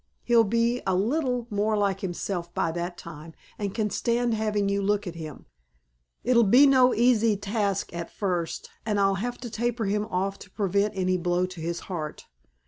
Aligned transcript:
He'll 0.23 0.43
be 0.43 0.81
a 0.87 0.95
little 0.95 1.45
more 1.51 1.77
like 1.77 1.99
himself 1.99 2.51
by 2.55 2.71
that 2.71 2.97
time 2.97 3.35
and 3.59 3.71
can 3.75 3.91
stand 3.91 4.33
having 4.33 4.67
you 4.67 4.81
look 4.81 5.05
at 5.05 5.13
him.... 5.13 5.45
It'll 6.23 6.41
be 6.43 6.65
no 6.65 6.91
easy 6.91 7.37
task 7.37 7.93
at 7.93 8.09
first; 8.09 8.71
and 8.83 8.99
I'll 8.99 9.21
have 9.21 9.37
to 9.41 9.49
taper 9.51 9.85
him 9.85 10.07
off 10.07 10.39
to 10.39 10.49
prevent 10.49 10.95
any 10.97 11.17
blow 11.17 11.45
to 11.45 11.61
his 11.61 11.81
heart. 11.81 12.25